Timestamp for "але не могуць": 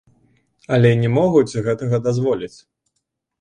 0.77-1.59